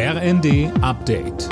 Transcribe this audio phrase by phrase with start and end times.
[0.00, 1.48] RND Update.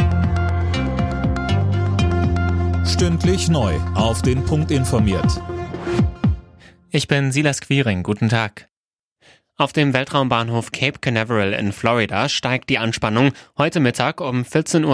[2.87, 3.75] Stündlich neu.
[3.96, 5.42] Auf den Punkt informiert.
[6.90, 8.04] Ich bin Silas Quiring.
[8.04, 8.69] Guten Tag.
[9.56, 13.32] Auf dem Weltraumbahnhof Cape Canaveral in Florida steigt die Anspannung.
[13.59, 14.85] Heute Mittag um 14.33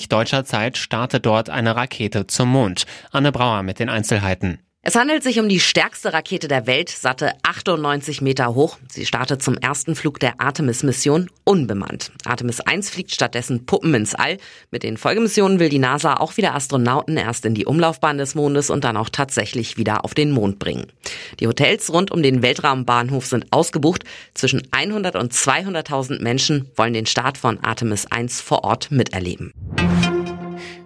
[0.00, 2.86] Uhr deutscher Zeit startet dort eine Rakete zum Mond.
[3.12, 4.58] Anne Brauer mit den Einzelheiten.
[4.86, 8.76] Es handelt sich um die stärkste Rakete der Welt, satte 98 Meter hoch.
[8.90, 12.12] Sie startet zum ersten Flug der Artemis-Mission unbemannt.
[12.26, 14.36] Artemis 1 fliegt stattdessen Puppen ins All.
[14.70, 18.68] Mit den Folgemissionen will die NASA auch wieder Astronauten erst in die Umlaufbahn des Mondes
[18.68, 20.92] und dann auch tatsächlich wieder auf den Mond bringen.
[21.40, 24.04] Die Hotels rund um den Weltraumbahnhof sind ausgebucht.
[24.34, 29.54] Zwischen 100 und 200.000 Menschen wollen den Start von Artemis 1 vor Ort miterleben.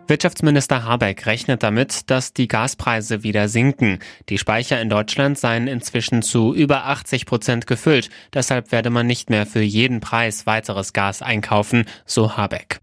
[0.08, 3.98] Wirtschaftsminister Habeck rechnet damit, dass die Gaspreise wieder sinken.
[4.28, 8.08] Die Speicher in Deutschland seien inzwischen zu über 80 Prozent gefüllt.
[8.32, 12.80] Deshalb werde man nicht mehr für jeden Preis weiteres Gas einkaufen, so Habeck.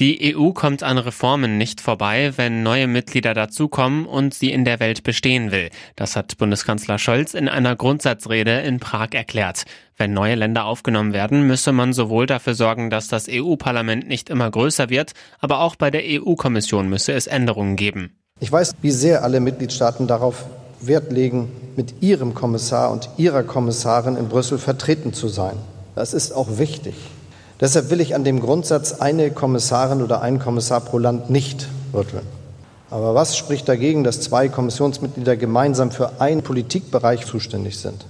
[0.00, 4.78] Die EU kommt an Reformen nicht vorbei, wenn neue Mitglieder dazukommen und sie in der
[4.78, 5.70] Welt bestehen will.
[5.96, 9.64] Das hat Bundeskanzler Scholz in einer Grundsatzrede in Prag erklärt.
[9.96, 14.48] Wenn neue Länder aufgenommen werden, müsse man sowohl dafür sorgen, dass das EU-Parlament nicht immer
[14.48, 18.16] größer wird, aber auch bei der EU-Kommission müsse es Änderungen geben.
[18.38, 20.44] Ich weiß, wie sehr alle Mitgliedstaaten darauf
[20.80, 25.56] Wert legen, mit ihrem Kommissar und ihrer Kommissarin in Brüssel vertreten zu sein.
[25.96, 26.94] Das ist auch wichtig.
[27.60, 32.22] Deshalb will ich an dem Grundsatz eine Kommissarin oder ein Kommissar pro Land nicht rütteln.
[32.90, 38.06] Aber was spricht dagegen, dass zwei Kommissionsmitglieder gemeinsam für einen Politikbereich zuständig sind?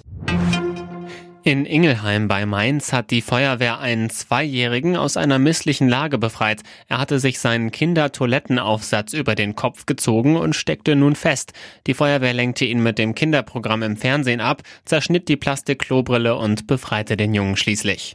[1.44, 6.60] In Ingelheim bei Mainz hat die Feuerwehr einen Zweijährigen aus einer misslichen Lage befreit.
[6.88, 11.54] Er hatte sich seinen Kindertoilettenaufsatz über den Kopf gezogen und steckte nun fest.
[11.86, 17.16] Die Feuerwehr lenkte ihn mit dem Kinderprogramm im Fernsehen ab, zerschnitt die Plastikklobrille und befreite
[17.16, 18.14] den Jungen schließlich.